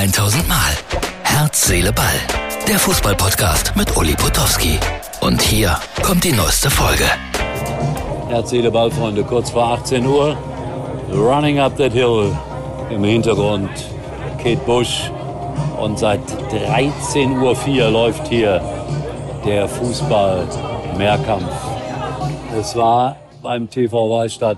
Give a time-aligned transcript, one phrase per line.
[0.00, 0.56] 1000 Mal.
[1.24, 2.06] Herz, Seele, Ball.
[2.66, 4.78] Der Fußballpodcast mit Uli Potowski.
[5.20, 7.04] Und hier kommt die neueste Folge.
[8.30, 9.22] Herz, Seele, Ball, Freunde.
[9.22, 10.38] Kurz vor 18 Uhr.
[11.12, 12.34] Running up that hill.
[12.88, 13.68] Im Hintergrund
[14.38, 15.10] Kate Bush.
[15.78, 16.20] Und seit
[16.50, 18.62] 13.04 Uhr läuft hier
[19.44, 21.52] der Fußball-Mehrkampf.
[22.58, 24.56] Es war beim TV Wahlstadt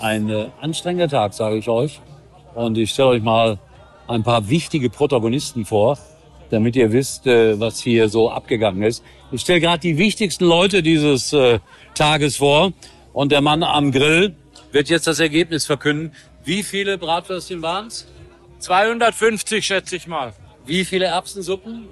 [0.00, 2.00] ein äh, anstrengender Tag, sage ich euch.
[2.54, 3.58] Und ich stelle euch mal
[4.12, 5.98] ein paar wichtige Protagonisten vor,
[6.50, 9.02] damit ihr wisst, äh, was hier so abgegangen ist.
[9.32, 11.58] Ich stelle gerade die wichtigsten Leute dieses äh,
[11.94, 12.72] Tages vor.
[13.12, 14.34] Und der Mann am Grill
[14.70, 16.12] wird jetzt das Ergebnis verkünden.
[16.44, 18.06] Wie viele Bratwürstchen waren es?
[18.60, 20.32] 250 schätze ich mal.
[20.66, 21.88] Wie viele Erbsensuppen?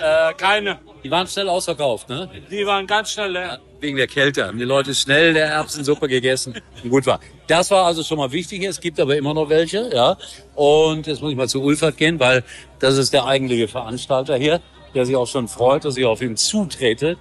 [0.00, 0.78] Äh, keine.
[1.04, 2.28] Die waren schnell ausverkauft, ne?
[2.50, 3.58] Die waren ganz schnell leer.
[3.80, 7.18] Wegen der Kälte haben die Leute schnell der Erbsensuppe gegessen und gut war.
[7.48, 8.62] Das war also schon mal wichtig.
[8.62, 10.16] Es gibt aber immer noch welche, ja.
[10.54, 12.44] Und jetzt muss ich mal zu Ulfert gehen, weil
[12.78, 14.60] das ist der eigentliche Veranstalter hier,
[14.94, 17.16] der sich auch schon freut, dass ich auf ihn zutrete.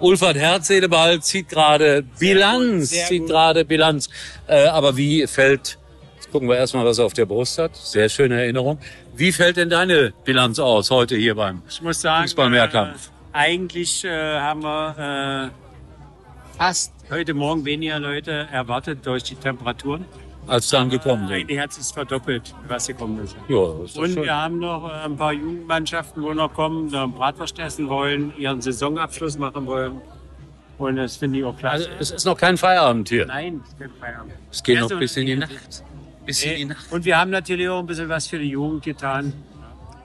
[0.00, 3.28] Ulfert Herzedeball zieht gerade Bilanz, Sehr zieht gut.
[3.30, 4.08] gerade Bilanz.
[4.48, 5.78] Äh, aber wie fällt,
[6.22, 7.74] jetzt gucken wir erstmal, was er auf der Brust hat.
[7.76, 8.78] Sehr schöne Erinnerung.
[9.14, 13.08] Wie fällt denn deine Bilanz aus heute hier beim Ich muss sagen, Fußballmehrkampf?
[13.08, 20.04] Äh, eigentlich äh, haben wir äh, fast heute Morgen weniger Leute erwartet durch die Temperaturen.
[20.46, 21.50] als dann gekommen sind?
[21.50, 23.36] Die hat sich verdoppelt, was gekommen ist.
[23.48, 24.24] Ja, ist Und schön.
[24.24, 28.60] wir haben noch äh, ein paar Jugendmannschaften, wo noch kommen, da Bratwurst essen wollen, ihren
[28.60, 30.00] Saisonabschluss machen wollen.
[30.78, 31.90] Und das finde ich auch Also klasse.
[32.00, 33.26] es ist noch kein Feierabend hier.
[33.26, 34.32] Nein, es gibt Feierabend.
[34.50, 35.84] Es geht noch Also, bis in die Nacht.
[36.24, 36.92] Bis in die Nacht.
[36.92, 39.32] Und wir haben natürlich auch ein bisschen was für die Jugend getan.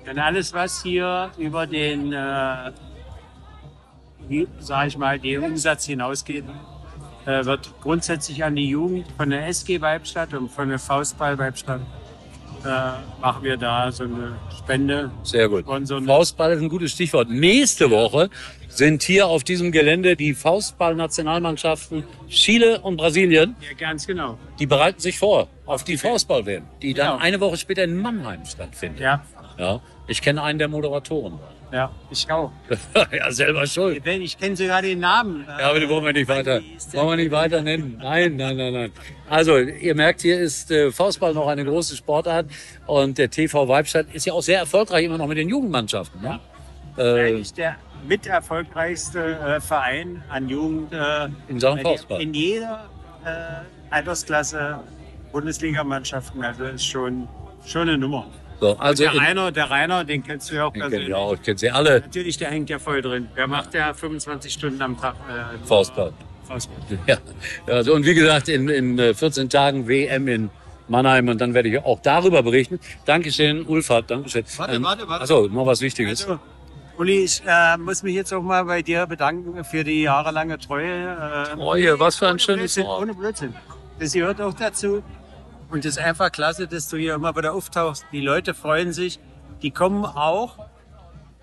[0.06, 2.72] Denn alles, was hier über den, äh,
[4.28, 6.46] wie, sag ich mal, den Umsatz hinausgeht,
[7.26, 11.82] äh, wird grundsätzlich an die Jugend von der SG Weibstadt und von der Faustball Weibstadt
[12.64, 15.12] äh, machen wir da so eine Spende.
[15.24, 15.66] Sehr gut.
[15.66, 17.30] Faustball ist ein gutes Stichwort.
[17.30, 18.30] Nächste Woche
[18.78, 23.56] sind hier auf diesem Gelände die Faustball-Nationalmannschaften Chile und Brasilien.
[23.62, 24.38] Ja, ganz genau.
[24.60, 27.24] Die bereiten sich vor auf die Faustball-WM, die dann Genau.
[27.24, 29.00] eine Woche später in Mannheim stattfindet.
[29.02, 29.24] Ja,
[29.58, 29.82] Ja.
[30.08, 31.38] Ich kenne einen der Moderatoren.
[31.74, 32.52] ja, ich auch.
[33.12, 34.06] ja, selber schuld.
[34.08, 35.44] Ich kenne sogar den Namen.
[35.60, 36.62] Ja, aber die wollen wir nicht weiter,
[36.94, 37.98] wollen wir nicht weiter nennen.
[38.02, 38.92] Nein, nein, nein, nein.
[39.28, 42.46] Also, ihr merkt, hier ist äh, Faustball noch eine große Sportart
[42.86, 46.22] und der TV Weibstadt ist ja auch sehr erfolgreich immer noch mit den Jugendmannschaften.
[46.22, 46.40] Ne?
[46.98, 47.76] Äh, Eigentlich der
[48.08, 52.22] miterfolgreichste äh, Verein an Jugend äh, In Sachen in- Faustball.
[52.22, 52.90] In jeder
[53.26, 53.30] äh,
[53.94, 54.80] Altersklasse
[55.32, 56.44] Bundesligamannschaften.
[56.44, 57.28] Also ist schon,
[57.66, 58.28] schon eine Nummer.
[58.60, 61.14] so, also Der in, Rainer, der Rainer, den kennst du ja auch kenn persönlich.
[61.14, 62.00] auch, ich kenne sie alle.
[62.02, 63.28] Natürlich, der hängt ja voll drin.
[63.36, 66.14] Der macht ja 25 Stunden am Tag äh, Faustball.
[66.48, 66.78] Faustball.
[67.08, 67.18] Ja.
[67.68, 70.50] Also, und wie gesagt, in, in äh, 14 Tagen WM in
[70.88, 72.80] Mannheim und dann werde ich auch darüber berichten.
[73.06, 74.46] Dankeschön, Ulfert, Dankeschön.
[74.56, 75.24] Warte, warte, warte.
[75.24, 76.24] Achso, noch was Wichtiges.
[76.26, 76.40] Also,
[76.98, 81.14] Uli, ich äh, muss mich jetzt auch mal bei dir bedanken für die jahrelange Treue.
[81.52, 83.02] Äh, Treue, was für ein schönes Blödsinn, Wort.
[83.04, 83.54] Ohne Blödsinn.
[84.00, 85.04] Das gehört auch dazu.
[85.70, 88.06] Und es ist einfach klasse, dass du hier immer wieder auftauchst.
[88.12, 89.20] Die Leute freuen sich.
[89.62, 90.58] Die kommen auch,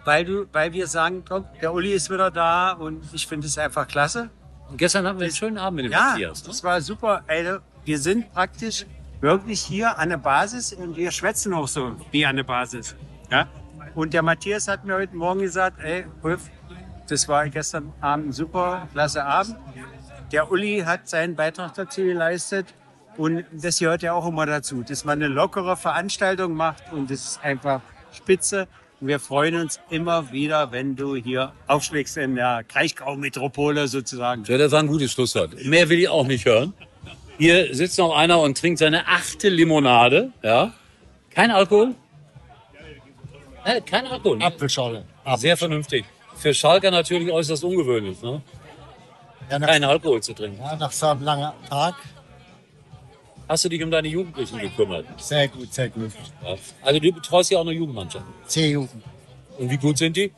[0.04, 3.56] weil, du, weil wir sagen, komm, der Uli ist wieder da und ich finde es
[3.58, 4.30] einfach klasse.
[4.70, 6.42] Und gestern hatten wir einen schönen Abend mit dem Ja, Matthias.
[6.42, 6.48] Ne?
[6.48, 7.22] das war super.
[7.26, 8.86] Ey, wir sind praktisch
[9.20, 12.96] wirklich hier an der Basis und wir schwätzen auch so wie an der Basis.
[13.30, 13.46] Ja?
[13.94, 16.50] Und der Matthias hat mir heute Morgen gesagt, ey, Ulf,
[17.08, 19.56] das war gestern Abend ein super, klasse Abend.
[20.32, 22.66] Der Uli hat seinen Beitrag dazu geleistet
[23.16, 27.24] und das gehört ja auch immer dazu, dass man eine lockere Veranstaltung macht und das
[27.24, 27.82] ist einfach
[28.12, 28.66] spitze.
[29.00, 34.44] Und wir freuen uns immer wieder, wenn du hier aufschlägst in der Kraichgau-Metropole sozusagen.
[34.44, 35.64] Ja, das war ein gutes Schlusswort.
[35.64, 36.72] Mehr will ich auch nicht hören.
[37.38, 40.32] Hier sitzt noch einer und trinkt seine achte Limonade.
[40.42, 40.72] Ja.
[41.30, 41.94] Kein Alkohol?
[43.64, 44.38] Äh, kein Alkohol.
[44.38, 44.44] ne?
[44.46, 45.04] Apfelschorle.
[45.36, 46.04] Sehr vernünftig.
[46.36, 48.42] Für Schalker natürlich äußerst ungewöhnlich, ne?
[49.50, 50.58] Ja, nach, Keinen Alkohol zu trinken.
[50.58, 51.94] ja, nach so einem langen Tag.
[53.46, 55.06] Hast du dich um deine Jugendlichen gekümmert?
[55.20, 56.10] Sehr gut, sehr gut.
[56.42, 56.56] Ja.
[56.82, 58.24] Also du betreust ja auch eine Jugendmannschaft.
[58.46, 59.02] C-Jugend.
[59.58, 60.32] Und wie gut sind die?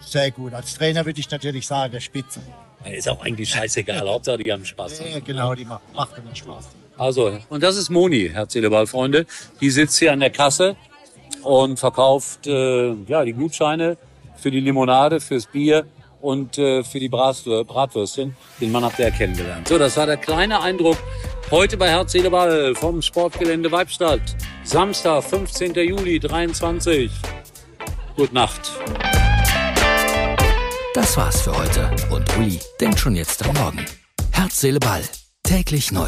[0.00, 0.54] Sehr gut.
[0.54, 2.40] Als Trainer würde ich natürlich sagen, der Spitze.
[2.84, 4.08] Ist auch eigentlich scheißegal.
[4.08, 5.00] Hauptsache, die haben Spaß.
[5.12, 6.68] Ja, genau, die macht, macht immer Spaß.
[6.96, 9.26] Also, und das ist Moni, Herz, Seele, Ball, Freunde.
[9.60, 10.76] Die sitzt hier an der Kasse
[11.42, 13.96] und verkauft äh, ja, die Gutscheine
[14.36, 15.86] für die Limonade, fürs Bier
[16.20, 18.36] und äh, für die Brat Bratwürstchen.
[18.60, 19.68] Den Mann habt ihr kennengelernt.
[19.68, 20.96] So, das war der kleine Eindruck
[21.50, 24.22] heute bei Herz, Seele, Ball vom Sportgelände Weibstadt.
[24.64, 25.74] Samstag, 15.
[25.74, 27.10] Juli, 23.
[28.16, 28.70] Gute Nacht.
[30.94, 31.90] Das war's für heute.
[32.10, 33.84] Und Uli denkt schon jetzt am Morgen.
[34.32, 35.02] Herz, Seele, Ball.
[35.42, 36.06] Täglich neu.